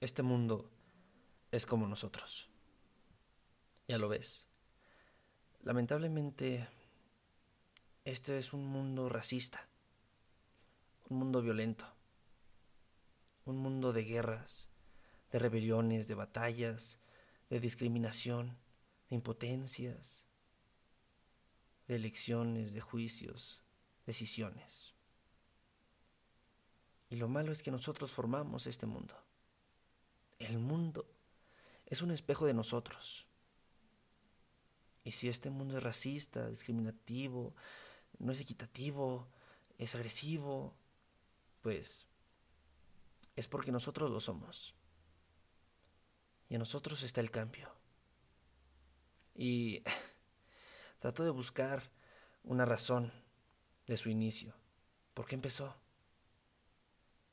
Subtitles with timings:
[0.00, 0.70] Este mundo
[1.50, 2.48] es como nosotros.
[3.88, 4.46] Ya lo ves.
[5.62, 6.68] Lamentablemente,
[8.04, 9.68] este es un mundo racista,
[11.08, 11.84] un mundo violento,
[13.44, 14.68] un mundo de guerras,
[15.32, 17.00] de rebeliones, de batallas,
[17.50, 18.56] de discriminación,
[19.10, 20.26] de impotencias,
[21.88, 23.62] de elecciones, de juicios,
[24.06, 24.94] decisiones.
[27.10, 29.27] Y lo malo es que nosotros formamos este mundo.
[30.38, 31.06] El mundo
[31.86, 33.26] es un espejo de nosotros.
[35.04, 37.54] Y si este mundo es racista, discriminativo,
[38.18, 39.26] no es equitativo,
[39.78, 40.74] es agresivo,
[41.62, 42.06] pues
[43.36, 44.74] es porque nosotros lo somos.
[46.48, 47.70] Y en nosotros está el cambio.
[49.34, 49.82] Y
[50.98, 51.90] trato de buscar
[52.44, 53.12] una razón
[53.86, 54.54] de su inicio.
[55.14, 55.74] ¿Por qué empezó?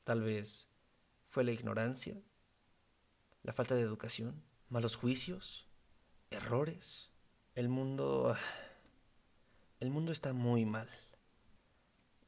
[0.04, 0.68] Tal vez
[1.26, 2.16] fue la ignorancia,
[3.46, 5.68] la falta de educación, malos juicios,
[6.30, 7.08] errores.
[7.54, 8.36] El mundo...
[9.78, 10.88] El mundo está muy mal.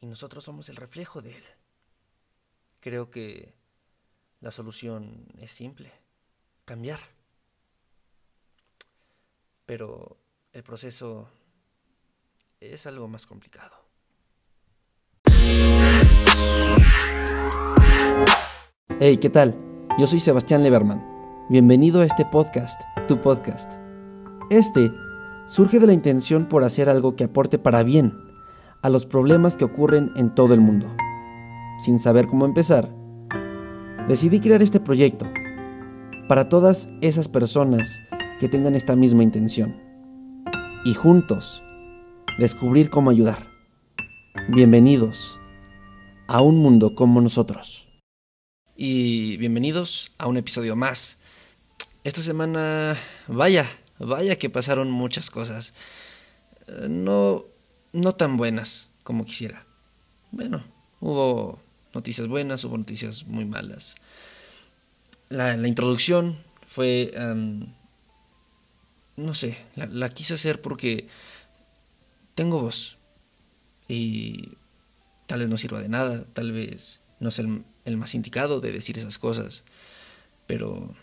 [0.03, 1.45] Y nosotros somos el reflejo de él.
[2.81, 3.55] Creo que
[4.42, 5.91] la solución es simple.
[6.67, 7.01] Cambiar.
[9.64, 10.19] Pero
[10.53, 11.31] el proceso
[12.61, 13.77] es algo más complicado.
[19.01, 19.57] Hey, ¿qué tal?
[19.98, 21.17] Yo soy Sebastián Leberman.
[21.51, 23.73] Bienvenido a este podcast, tu podcast.
[24.51, 24.93] Este
[25.47, 28.13] surge de la intención por hacer algo que aporte para bien
[28.83, 30.95] a los problemas que ocurren en todo el mundo.
[31.79, 32.95] Sin saber cómo empezar,
[34.09, 35.25] decidí crear este proyecto
[36.29, 37.99] para todas esas personas
[38.39, 39.75] que tengan esta misma intención
[40.85, 41.63] y juntos
[42.39, 43.47] descubrir cómo ayudar.
[44.51, 45.41] Bienvenidos
[46.27, 47.89] a un mundo como nosotros
[48.77, 51.19] y bienvenidos a un episodio más.
[52.09, 55.75] Esta semana, vaya, vaya que pasaron muchas cosas.
[56.67, 57.45] Eh, no,
[57.92, 59.67] no tan buenas como quisiera.
[60.30, 60.64] Bueno,
[61.01, 61.61] hubo
[61.92, 63.96] noticias buenas, hubo noticias muy malas.
[65.29, 67.13] La, introducción fue...
[69.17, 71.08] no sé, la, quise hacer porque
[72.35, 72.96] tengo voz.
[73.86, 74.52] Y
[75.27, 78.73] tal vez no sirva de nada, tal vez no es el, el más indicado de
[78.73, 79.63] decir esas cosas.
[80.46, 80.96] Pero.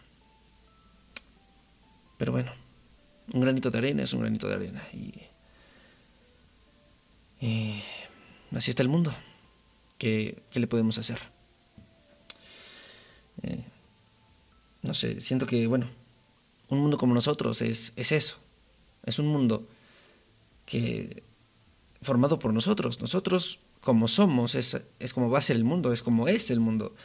[2.17, 2.51] Pero bueno,
[3.33, 4.83] un granito de arena es un granito de arena.
[4.93, 5.13] Y.
[8.55, 9.13] así está el mundo.
[9.97, 11.19] ¿Qué, qué le podemos hacer?
[13.43, 13.63] Eh,
[14.83, 15.87] no sé, siento que, bueno,
[16.69, 18.37] un mundo como nosotros es, es eso.
[19.03, 19.67] Es un mundo
[20.65, 21.23] que
[22.01, 23.01] formado por nosotros.
[23.01, 26.59] Nosotros como somos, es, es como va a ser el mundo, es como es el
[26.59, 26.95] mundo.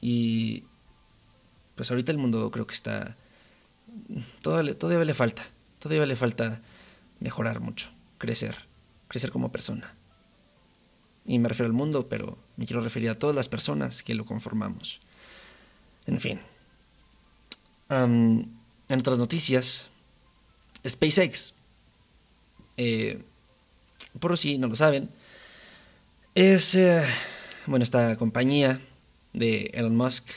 [0.00, 0.64] Y
[1.74, 3.16] pues ahorita el mundo creo que está...
[4.42, 5.42] Todavía, todavía le falta,
[5.78, 6.60] todavía le falta
[7.20, 8.56] mejorar mucho, crecer,
[9.08, 9.94] crecer como persona.
[11.24, 14.24] Y me refiero al mundo, pero me quiero referir a todas las personas que lo
[14.24, 15.00] conformamos.
[16.06, 16.40] En fin.
[17.88, 19.88] en otras noticias,
[20.86, 21.54] SpaceX.
[22.76, 23.22] Eh,
[24.20, 25.10] por si no lo saben,
[26.34, 27.02] es, eh,
[27.66, 28.80] bueno, esta compañía
[29.32, 30.28] de Elon Musk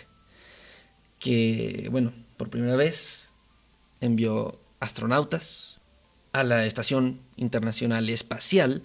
[1.20, 3.29] que, bueno, por primera vez
[4.02, 5.80] envió astronautas
[6.32, 8.84] a la Estación Internacional Espacial.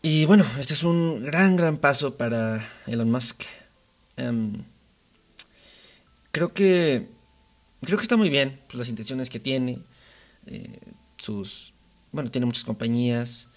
[0.00, 3.42] Y bueno, este es un gran, gran paso para Elon Musk.
[4.16, 4.64] Em,
[6.30, 7.08] creo que
[7.82, 9.78] creo que está muy bien pues, las intenciones que tiene.
[10.46, 10.78] Eh,
[11.18, 11.72] sus
[12.10, 13.48] bueno, tiene muchas compañías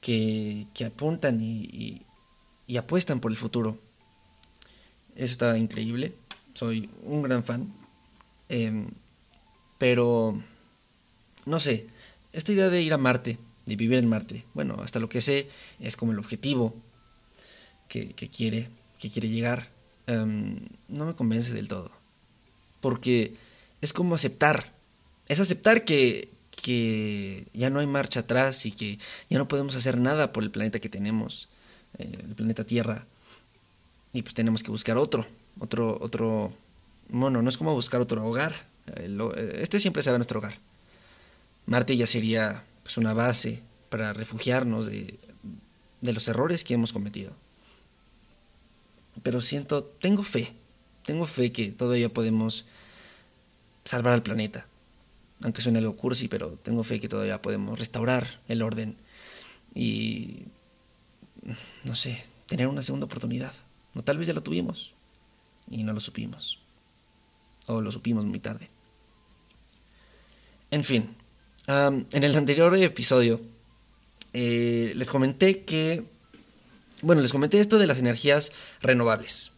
[0.00, 2.02] que, que apuntan y,
[2.66, 3.78] y apuestan por el futuro.
[5.14, 6.14] Está increíble.
[6.54, 7.72] Soy un gran fan.
[8.48, 8.88] Em,
[9.78, 10.40] pero,
[11.44, 11.86] no sé,
[12.32, 15.48] esta idea de ir a Marte, de vivir en Marte, bueno, hasta lo que sé,
[15.80, 16.74] es como el objetivo
[17.88, 19.70] que, quiere, que quiere llegar.
[20.06, 21.90] Em, no me convence del todo.
[22.80, 23.34] Porque
[23.80, 24.72] es como aceptar.
[25.28, 26.28] Es aceptar que,
[26.62, 28.98] que ya no hay marcha atrás y que
[29.28, 31.48] ya no podemos hacer nada por el planeta que tenemos
[31.98, 33.06] eh, el planeta Tierra.
[34.12, 35.26] Y pues tenemos que buscar otro,
[35.58, 36.52] otro, otro,
[37.08, 38.54] bueno, no es como buscar otro hogar.
[38.94, 40.58] Eh, este siempre será nuestro hogar.
[41.66, 45.18] Marte ya sería pues una base para refugiarnos de,
[46.00, 47.32] los errores que hemos cometido.
[49.22, 50.54] Pero siento, tengo fe,
[51.04, 52.66] tengo fe que todavía podemos
[53.84, 54.66] salvar al planeta.
[55.42, 58.96] Aunque suene algo cursi, pero tengo fe que todavía podemos restaurar el orden
[59.74, 60.44] y
[61.84, 63.52] no sé, tener una segunda oportunidad.
[63.94, 64.92] O tal vez ya la tuvimos
[65.70, 66.60] y no lo supimos.
[67.66, 68.70] o lo supimos muy tarde.
[70.70, 71.16] En fin,
[71.68, 73.40] en el anterior episodio
[74.32, 76.04] eh, les comenté que,
[77.02, 78.52] bueno, les comenté esto de las energías
[78.82, 79.52] renovables,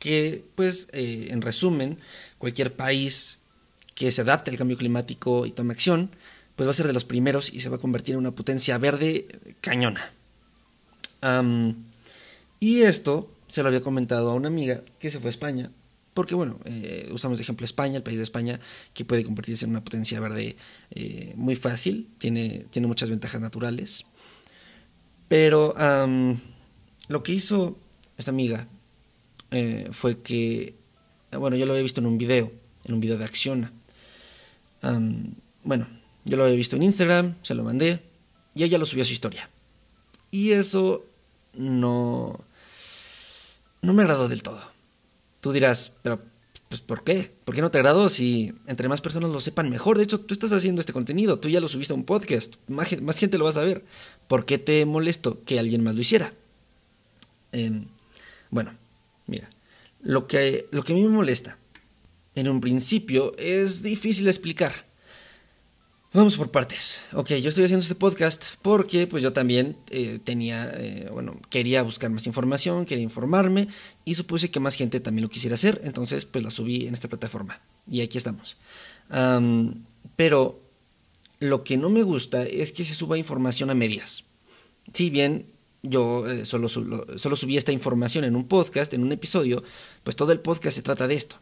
[0.00, 1.98] que pues eh, en resumen,
[2.38, 3.38] cualquier país
[3.94, 6.10] que se adapte al cambio climático y tome acción,
[6.56, 8.78] pues va a ser de los primeros y se va a convertir en una potencia
[8.78, 9.26] verde
[9.60, 10.12] cañona.
[12.60, 15.70] y esto se lo había comentado a una amiga que se fue a España,
[16.14, 18.60] porque bueno, eh, usamos de ejemplo España, el país de España,
[18.94, 20.56] que puede convertirse en una potencia verde
[20.92, 24.06] eh, muy fácil, tiene, tiene muchas ventajas naturales.
[25.26, 25.74] Pero
[27.08, 27.76] lo que hizo
[28.16, 28.68] esta amiga
[29.50, 30.76] eh, fue que,
[31.32, 32.52] bueno, yo lo había visto en un video,
[32.84, 33.72] en un video de Acciona.
[35.64, 35.88] bueno,
[36.24, 38.00] yo lo había visto en Instagram, se lo mandé
[38.54, 39.50] y ella lo subió a su historia.
[40.30, 41.04] Y eso
[41.54, 42.38] no,
[43.82, 44.73] no me agradó del todo.
[45.44, 46.22] Tú dirás, pero
[46.70, 47.30] pues ¿por qué?
[47.44, 49.98] ¿Por qué no te agradó si entre más personas lo sepan mejor?
[49.98, 52.88] De hecho, tú estás haciendo este contenido, tú ya lo subiste a un podcast, más,
[53.18, 53.84] gente lo va a saber.
[54.26, 56.32] ¿Por qué te molesto que alguien más lo hiciera?
[58.48, 58.72] Bueno,
[59.26, 59.50] mira,
[60.00, 61.58] lo que, lo que a mí me molesta
[62.34, 64.86] en un principio es difícil de explicar.
[66.14, 67.00] Vamos por partes.
[67.12, 71.82] Ok, yo estoy haciendo este podcast porque pues yo también eh, tenía, eh, bueno, quería
[71.82, 73.66] buscar más información, quería informarme
[74.04, 77.08] y supuse que más gente también lo quisiera hacer, entonces pues la subí en esta
[77.08, 78.56] plataforma y aquí estamos.
[80.14, 80.60] pero
[81.40, 84.22] lo que no me gusta es que se suba información a medias.
[84.92, 85.46] Si bien
[85.82, 89.64] yo eh, solo, solo subí esta información en un podcast, en un episodio,
[90.04, 91.38] pues todo el podcast se trata de esto.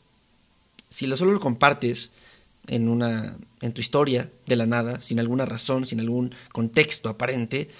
[0.88, 2.08] Si lo solo lo compartes,
[2.66, 7.70] en, una, en tu historia de la nada, sin alguna razón, sin algún contexto aparente,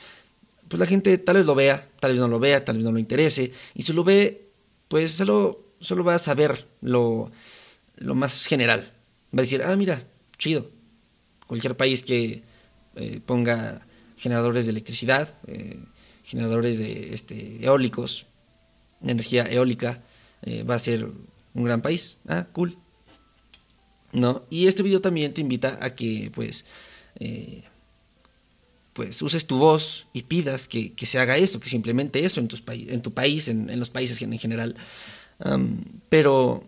[0.69, 2.93] pues la gente tal vez lo vea, tal vez no lo vea, tal vez no
[2.93, 4.49] lo interese, y si lo ve,
[4.89, 7.31] pues solo, solo va a saber lo,
[7.97, 8.91] lo más general.
[9.35, 10.03] Va a decir, ah, mira,
[10.39, 10.71] chido.
[11.47, 12.43] Cualquier país que
[12.97, 13.87] eh, ponga
[14.17, 15.79] generadores de electricidad, eh,
[16.25, 18.27] generadores de este, eólicos,
[19.03, 20.03] energía eólica,
[20.43, 21.09] eh, va a ser
[21.55, 22.19] un gran país.
[22.29, 22.79] Ah, cool.
[24.13, 24.45] ¿No?
[24.51, 26.65] Y este video también te invita a que, pues,
[27.19, 27.63] eh,
[28.93, 32.49] pues uses tu voz y pidas que, se haga eso, que se implemente eso en,
[32.49, 34.77] tus en tu país, en, los países en general.
[36.09, 36.65] pero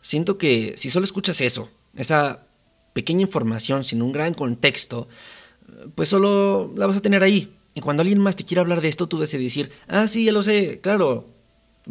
[0.00, 2.46] siento que si solo escuchas eso, esa
[2.92, 5.08] pequeña información sin un gran contexto,
[5.94, 7.52] pues solo la vas a tener ahí.
[7.74, 10.32] Y cuando alguien más te quiera hablar de esto, tú debes decir, ah, sí, ya
[10.32, 11.28] lo sé, claro,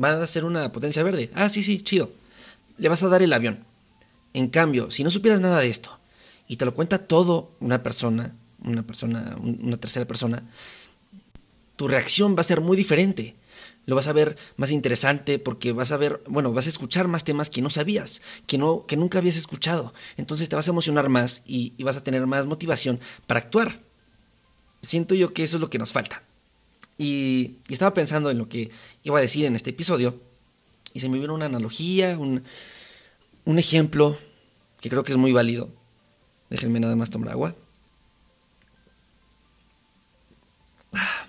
[0.01, 1.29] va a ser una potencia verde.
[1.35, 2.09] Ah, sí, sí, chido.
[2.77, 3.63] Le vas a dar el avión.
[4.35, 5.97] En cambio, si no supieras nada de esto
[6.45, 10.43] y te lo cuenta todo una persona, una persona, una tercera persona,
[11.77, 13.35] tu reacción va a ser muy diferente.
[13.85, 17.23] Lo vas a ver más interesante porque vas a ver, bueno, vas a escuchar más
[17.23, 19.93] temas que no sabías, que no, que nunca habías escuchado.
[20.17, 23.79] Entonces te vas a emocionar más y, vas a tener más motivación para actuar.
[24.81, 26.23] Siento yo que eso es lo que nos falta.
[26.97, 28.69] Y, y, estaba pensando en lo que
[29.03, 30.19] iba a decir en este episodio
[30.93, 32.43] y se me vino una analogía, un,
[33.45, 34.17] un ejemplo
[34.81, 35.69] que creo que es muy válido.
[36.49, 37.55] Déjenme nada más tomar agua.
[40.93, 41.27] Ah,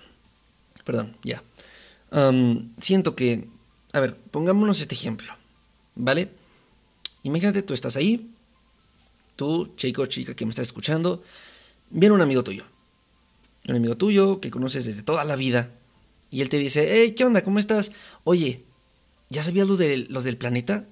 [0.83, 1.43] perdón, ya.
[2.79, 3.47] siento que,
[3.93, 5.33] a ver, pongámonos este ejemplo,
[5.95, 6.31] ¿vale?
[7.23, 8.31] Imagínate, tú estás ahí,
[9.35, 11.23] tú, chico o chica que me estás escuchando,
[11.89, 12.65] viene un amigo tuyo.
[13.67, 15.71] Un amigo tuyo que conoces desde toda la vida.
[16.29, 17.43] Y él te dice, hey, ¿qué onda?
[17.43, 17.91] ¿Cómo estás?
[18.23, 18.63] Oye,
[19.29, 20.85] ¿ya sabías los, de, los del planeta?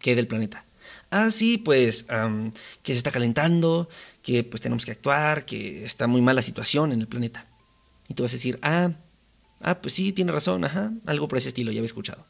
[0.00, 0.64] ¿Qué del planeta?
[1.10, 2.06] Ah, sí, pues
[2.82, 3.88] que se está calentando,
[4.22, 7.46] que pues tenemos que actuar, que está muy mala situación en el planeta.
[8.08, 8.90] Y tú vas a decir, ah,
[9.60, 12.26] ah, pues sí, tiene razón, ajá, algo por ese estilo, ya había escuchado.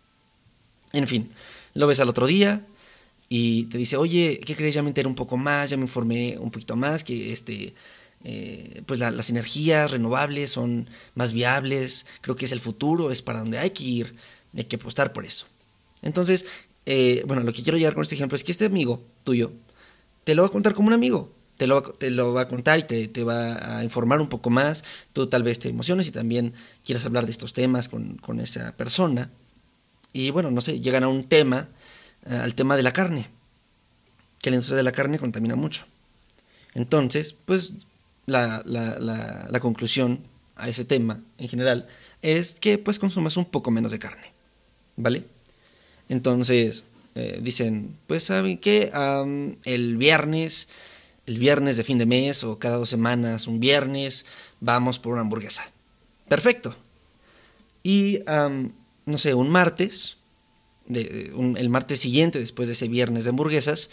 [0.93, 1.33] En fin,
[1.75, 2.65] lo ves al otro día
[3.29, 4.75] y te dice, oye, ¿qué crees?
[4.75, 7.75] Ya me enteré un poco más, ya me informé un poquito más, que este,
[8.25, 13.41] eh, pues las energías renovables son más viables, creo que es el futuro, es para
[13.41, 14.17] donde hay que ir,
[14.57, 15.47] hay que apostar por eso.
[16.01, 16.47] Entonces,
[16.91, 19.53] eh, bueno, lo que quiero llegar con este ejemplo es que este amigo tuyo
[20.25, 21.35] te lo va a contar como un amigo.
[21.59, 24.85] Te lo, va a contar y te, va a informar un poco más.
[25.13, 29.31] Tú tal vez te emociones y también quieras hablar de estos temas con, esa persona.
[30.15, 31.69] Y bueno, no sé, llegan a un tema,
[32.25, 33.29] eh, al tema de la carne.
[34.41, 35.85] Que la industria de la carne contamina mucho.
[36.73, 37.73] Entonces, pues
[38.25, 40.21] la, la conclusión
[40.57, 41.87] a ese tema en general
[42.23, 44.33] es que pues consumas un poco menos de carne.
[44.97, 45.38] ¿Vale?
[46.09, 46.85] Entonces,
[47.15, 48.91] eh, dicen, pues saben qué,
[49.65, 50.69] el viernes,
[51.27, 54.25] el viernes de fin de mes o cada dos semanas, un viernes,
[54.61, 55.71] vamos por una hamburguesa.
[56.29, 56.75] Perfecto.
[57.83, 60.19] Y, no sé, un martes,
[60.89, 63.91] el martes siguiente, después de ese viernes de hamburguesas,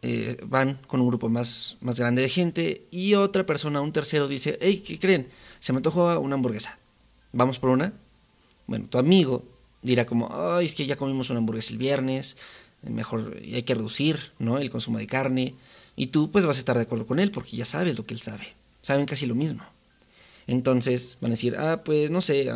[0.00, 4.28] eh, van con un grupo más, más grande de gente y otra persona, un tercero,
[4.28, 5.28] dice, hey, ¿qué creen?
[5.58, 6.78] Se me antojó una hamburguesa.
[7.32, 7.92] ¿Vamos por una?
[8.68, 9.44] Bueno, tu amigo
[9.82, 12.36] dirá como, ay, es que ya comimos una hamburguesa el viernes,
[12.82, 14.58] mejor hay que reducir ¿no?
[14.58, 15.54] el consumo de carne.
[15.96, 18.14] Y tú pues vas a estar de acuerdo con él porque ya sabes lo que
[18.14, 18.54] él sabe.
[18.82, 19.62] Saben casi lo mismo.
[20.46, 22.50] Entonces van a decir, ah, pues no sé,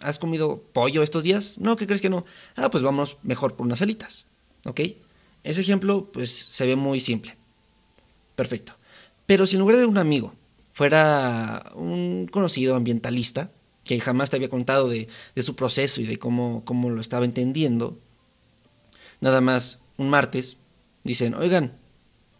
[0.00, 1.58] ¿has comido pollo estos días?
[1.58, 2.24] No, ¿qué crees que no?
[2.56, 4.26] Ah, pues vamos mejor por unas alitas.
[4.66, 4.80] ¿Ok?
[5.44, 7.36] Ese ejemplo pues se ve muy simple.
[8.34, 8.72] Perfecto.
[9.26, 10.34] Pero si en lugar de un amigo
[10.72, 13.50] fuera un conocido ambientalista,
[13.96, 17.98] que jamás te había contado de, su proceso y de cómo, lo estaba entendiendo,
[19.20, 20.58] nada más un martes
[21.02, 21.76] dicen, oigan,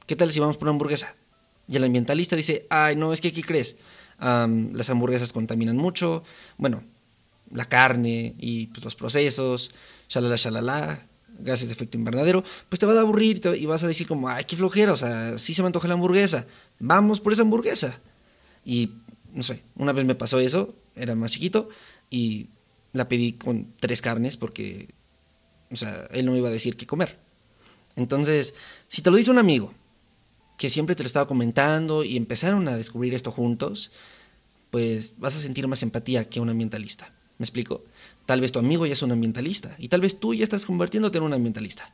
[0.07, 1.17] ¿qué tal si vamos por una hamburguesa?
[1.67, 3.77] Y el ambientalista dice, ay, no, es que ¿qué crees?
[4.21, 6.23] las hamburguesas contaminan mucho,
[6.59, 6.85] bueno,
[7.51, 9.71] la carne y pues, los procesos,
[10.11, 11.07] shalala, shalala,
[11.39, 14.45] gases de efecto invernadero, pues te va a aburrir y vas a decir como, ay,
[14.45, 16.47] qué flojera, o sea, sí se me antoja la hamburguesa,
[16.79, 17.99] vamos por esa hamburguesa.
[18.63, 18.93] Y,
[19.33, 21.69] no sé, una vez me pasó eso, era más chiquito,
[22.11, 22.49] y
[22.93, 24.95] la pedí con tres carnes porque,
[25.71, 27.19] o sea, él no me iba a decir qué comer.
[27.97, 28.55] Entonces,
[28.89, 29.75] si te lo dice un amigo,
[30.57, 33.91] que siempre te lo estaba comentando y empezaron a descubrir esto juntos,
[34.71, 37.15] pues vas a sentir más empatía que un ambientalista.
[37.39, 37.85] ¿Me explico?
[38.27, 41.19] Tal vez tu amigo ya es un ambientalista y tal vez tú ya estás convirtiéndote
[41.19, 41.93] en un ambientalista.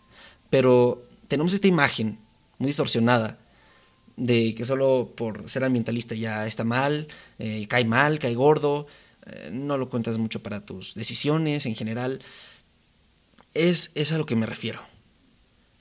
[0.50, 2.18] Pero tenemos esta imagen
[2.58, 3.38] muy distorsionada
[4.16, 7.08] de que solo por ser ambientalista ya está mal,
[7.38, 8.86] eh, cae mal, cae gordo,
[9.26, 12.20] eh, no lo cuentas mucho para tus decisiones en general.
[13.54, 14.80] Es, es a lo que me refiero.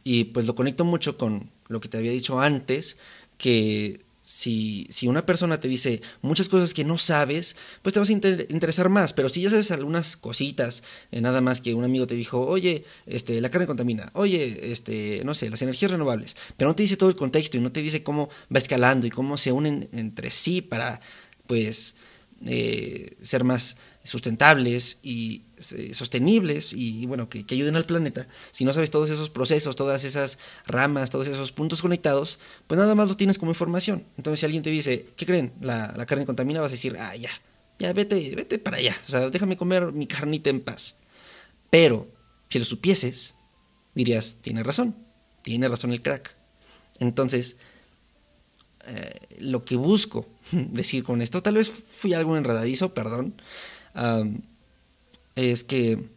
[0.04, 2.98] Y pues lo conecto mucho con lo que te había dicho antes,
[3.38, 8.10] que si, si, una persona te dice muchas cosas que no sabes, pues te vas
[8.10, 9.14] a interesar más.
[9.14, 12.86] Pero si ya sabes algunas cositas, eh, nada más que un amigo te dijo, oye,
[13.06, 16.98] este, la carne contamina, oye, este, no sé, las energías renovables, pero no te dice
[16.98, 20.32] todo el contexto y no te dice cómo va escalando y cómo se unen entre
[20.32, 21.02] sí para,
[21.46, 21.96] pues,
[22.48, 25.42] eh, ser más sustentables y
[25.76, 30.04] eh, sostenibles y bueno, que, ayuden al planeta, si no sabes todos esos procesos, todas
[30.04, 34.06] esas ramas, todos esos puntos conectados, pues nada más lo tienes como información.
[34.18, 35.54] Entonces si alguien te dice, ¿qué creen?
[35.60, 37.32] La, la carne contamina, vas a decir, ah, ya,
[37.80, 40.96] ya, vete, vete para allá, o sea, déjame comer mi carnita en paz.
[41.70, 42.08] Pero,
[42.50, 43.34] si lo supieses,
[43.96, 44.96] dirías, tiene razón,
[45.42, 46.36] tiene razón el crack.
[47.00, 47.58] Entonces,
[48.88, 53.42] eh, lo que busco decir con esto, tal vez fui algo enredadizo, perdón,
[55.36, 56.10] es que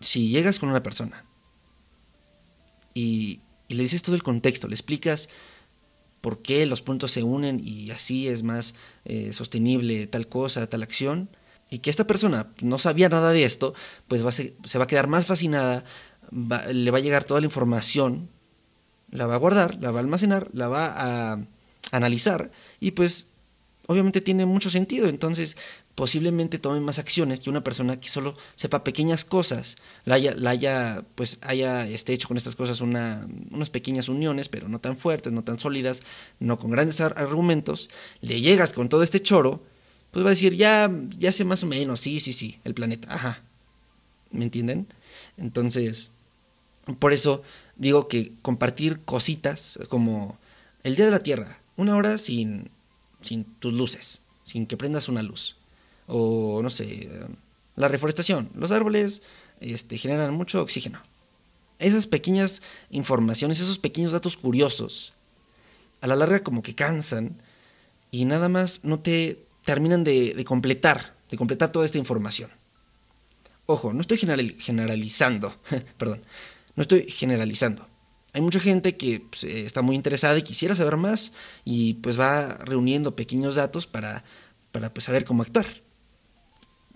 [0.00, 1.24] si llegas con una persona
[2.94, 5.28] y, le dices todo el contexto, le explicas
[6.20, 8.74] por qué los puntos se unen y así es más
[9.04, 11.28] eh, sostenible tal cosa, tal acción,
[11.68, 13.74] y que esta persona no sabía nada de esto,
[14.06, 15.84] pues va se, va a quedar más fascinada,
[16.72, 18.30] le va a llegar toda la información,
[19.10, 21.40] la va a guardar, la va a almacenar, la va a
[21.90, 23.26] analizar y pues
[23.86, 25.08] obviamente tiene mucho sentido.
[25.08, 25.56] Entonces
[25.94, 30.50] posiblemente tome más acciones que una persona que solo sepa pequeñas cosas, la haya, la
[30.50, 34.96] haya pues haya este, hecho con estas cosas una, unas pequeñas uniones, pero no tan
[34.96, 36.02] fuertes, no tan sólidas,
[36.38, 37.88] no con grandes argumentos,
[38.20, 39.62] le llegas con todo este choro,
[40.10, 43.12] pues va a decir, ya, ya sé más o menos, sí, sí, sí, el planeta,
[43.12, 43.42] ajá.
[44.30, 44.86] ¿Me entienden?
[45.38, 46.10] Entonces,
[46.98, 47.42] por eso
[47.76, 50.38] digo que compartir cositas como
[50.82, 52.70] el Día de la Tierra, una hora sin,
[53.22, 55.56] sin tus luces, sin que prendas una luz
[56.06, 57.08] o no sé,
[57.74, 58.48] la reforestación.
[58.54, 59.22] Los árboles
[59.60, 61.00] este, generan mucho oxígeno.
[61.78, 65.12] Esas pequeñas informaciones, esos pequeños datos curiosos,
[66.00, 67.36] a la larga como que cansan
[68.10, 72.50] y nada más no te terminan de, completar, de completar toda esta información.
[73.66, 75.52] Ojo, no estoy generalizando,
[75.98, 76.22] perdón,
[76.76, 77.86] no estoy generalizando.
[78.36, 81.32] Hay mucha gente que pues, está muy interesada y quisiera saber más
[81.64, 84.24] y pues va reuniendo pequeños datos para,
[84.72, 85.64] para pues, saber cómo actuar.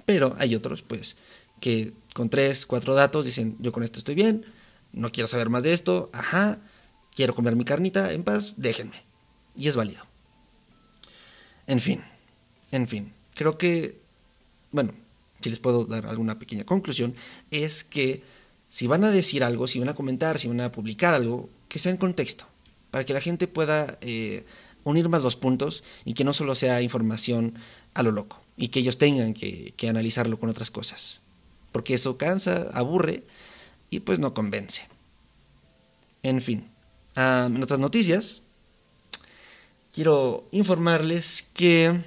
[0.04, 1.16] Pero hay otros, pues,
[1.58, 4.44] que con tres, cuatro datos dicen, yo con esto estoy bien,
[4.92, 6.58] no quiero saber más de esto, ajá,
[7.14, 9.02] quiero comer mi carnita en paz, déjenme.
[9.56, 10.02] Y es válido.
[11.66, 12.02] En fin,
[12.70, 13.98] en fin, creo que,
[14.72, 14.92] bueno,
[15.40, 17.14] si les puedo dar alguna pequeña conclusión,
[17.50, 18.24] es que
[18.70, 21.78] si van a decir algo, si van a comentar, si van a publicar algo, que
[21.78, 22.46] sea en contexto,
[22.90, 24.46] para que la gente pueda eh,
[24.84, 27.54] unir más los puntos y que no solo sea información
[27.94, 31.20] a lo loco y que ellos tengan que, analizarlo con otras cosas.
[31.72, 33.24] Porque eso cansa, aburre
[33.90, 34.86] y pues no convence.
[36.22, 36.68] En fin,
[37.16, 38.42] en otras noticias,
[39.92, 42.00] quiero informarles que,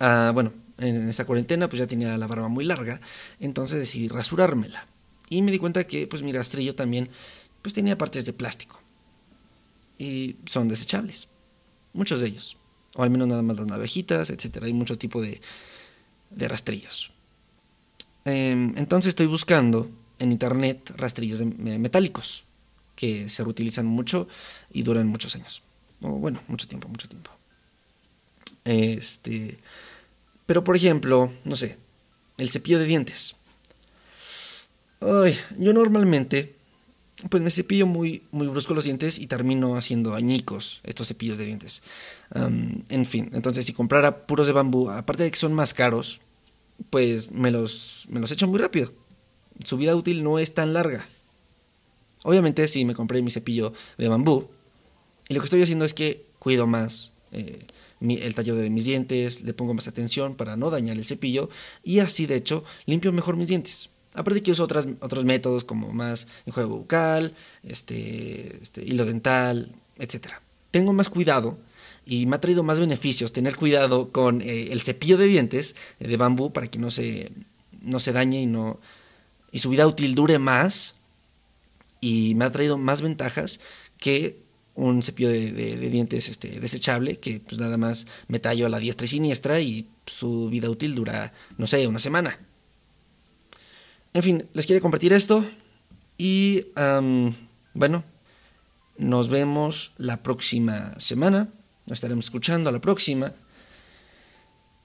[0.00, 3.00] ah, bueno, en esta cuarentena pues ya tenía la barba muy larga,
[3.40, 4.84] entonces decidí rasurármela.
[5.32, 7.08] Y me di cuenta que pues mi rastrillo también
[7.62, 8.78] pues tenía partes de plástico.
[9.98, 11.28] Y son desechables.
[11.94, 12.58] Muchos de ellos.
[12.94, 14.64] O al menos nada más las navejitas, etc.
[14.64, 15.40] Hay mucho tipo de,
[16.28, 17.12] de rastrillos.
[18.26, 22.44] Em, entonces estoy buscando en internet rastrillos metálicos
[22.94, 24.28] que se reutilizan mucho
[24.70, 25.62] y duran muchos años.
[26.02, 27.30] O bueno, mucho tiempo, mucho tiempo.
[28.64, 29.56] Este,
[30.44, 31.78] pero por ejemplo, no sé,
[32.36, 33.36] el cepillo de dientes.
[35.02, 36.54] Ay, yo normalmente
[37.28, 41.44] pues me cepillo muy, muy brusco los dientes y termino haciendo añicos estos cepillos de
[41.44, 41.82] dientes.
[42.34, 46.20] en fin, entonces si comprara puros de bambú, aparte de que son más caros,
[46.90, 48.92] pues me los, me los echo muy rápido.
[49.64, 51.06] Su vida útil no es tan larga.
[52.24, 54.48] Obviamente si me compré mi cepillo de bambú,
[55.28, 57.66] y lo que estoy haciendo es que cuido más eh,
[58.00, 61.50] el tallo de mis dientes, le pongo más atención para no dañar el cepillo,
[61.84, 63.91] y así de hecho limpio mejor mis dientes.
[64.14, 70.28] Aparte que uso otras, otros métodos como más enjuague bucal, este, este, hilo dental, etc.
[70.70, 71.58] Tengo más cuidado
[72.04, 76.08] y me ha traído más beneficios tener cuidado con eh, el cepillo de dientes eh,
[76.08, 77.32] de bambú para que no se,
[77.80, 78.80] no se dañe y, no,
[79.50, 80.96] y su vida útil dure más.
[82.00, 83.60] Y me ha traído más ventajas
[83.98, 84.42] que
[84.74, 89.04] un cepillo de, dientes este, desechable que pues nada más me tallo a la diestra
[89.04, 92.38] y siniestra y su vida útil dura, no sé, una semana.
[94.14, 95.44] En fin, les quiero compartir esto.
[96.18, 96.66] Y
[97.74, 98.04] bueno,
[98.98, 101.48] nos vemos la próxima semana.
[101.86, 103.32] Nos estaremos escuchando a la próxima.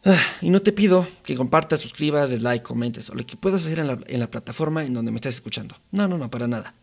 [0.06, 3.80] Ah, y no te pido que compartas, suscribas, like, comentes o lo que puedas hacer
[3.80, 5.76] en la, en la plataforma en donde me estés escuchando.
[5.92, 6.74] No, no, no, para nada.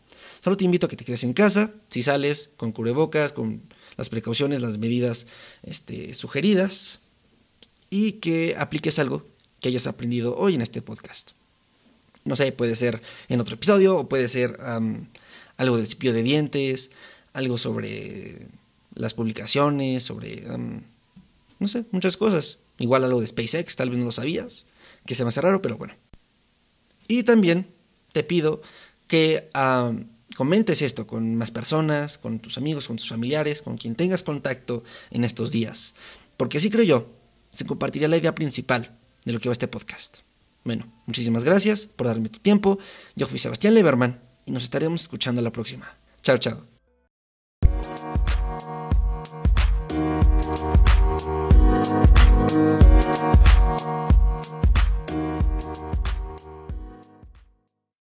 [0.43, 3.63] Solo te invito a que te quedes en casa, si sales, con cubrebocas, con
[3.97, 5.27] las precauciones, las medidas
[5.63, 7.01] este, sugeridas
[7.89, 9.27] y que apliques algo
[9.61, 11.31] que hayas aprendido hoy en este podcast.
[12.25, 14.59] No sé, puede ser en otro episodio o puede ser
[15.57, 16.90] algo del cepillo de dientes,
[17.33, 18.49] algo sobre
[18.95, 20.45] las publicaciones, sobre,
[21.58, 22.58] no sé, muchas cosas.
[22.78, 24.67] Igual algo de SpaceX, tal vez no lo sabías,
[25.06, 25.95] que se me hace raro, pero bueno.
[27.06, 27.69] Y también
[28.13, 28.63] te pido
[29.06, 29.50] que
[30.37, 34.82] comentes esto con más personas, con tus amigos, con tus familiares, con quien tengas contacto
[35.10, 35.95] en estos días.
[36.37, 37.06] Porque así creo yo,
[37.52, 40.24] se compartirá la idea principal de lo que va este podcast.
[40.65, 42.79] Bueno, muchísimas gracias por darme tu tiempo.
[43.15, 45.87] Yo fui Sebastián Leberman y nos estaremos escuchando la próxima.
[46.23, 46.74] Chao, chao.